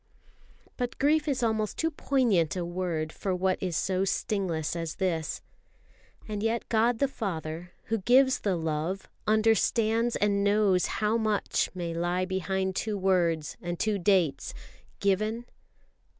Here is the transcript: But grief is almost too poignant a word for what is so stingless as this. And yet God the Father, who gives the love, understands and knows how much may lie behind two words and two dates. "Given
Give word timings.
But 0.77 0.97
grief 0.97 1.27
is 1.27 1.43
almost 1.43 1.77
too 1.77 1.91
poignant 1.91 2.55
a 2.55 2.65
word 2.65 3.13
for 3.13 3.35
what 3.35 3.61
is 3.61 3.77
so 3.77 4.03
stingless 4.03 4.75
as 4.75 4.95
this. 4.95 5.43
And 6.27 6.41
yet 6.41 6.67
God 6.69 6.97
the 6.97 7.07
Father, 7.07 7.73
who 7.83 7.99
gives 7.99 8.39
the 8.39 8.55
love, 8.55 9.07
understands 9.27 10.15
and 10.15 10.43
knows 10.43 10.87
how 10.87 11.17
much 11.17 11.69
may 11.75 11.93
lie 11.93 12.25
behind 12.25 12.75
two 12.75 12.97
words 12.97 13.57
and 13.61 13.77
two 13.79 13.99
dates. 13.99 14.55
"Given 14.99 15.45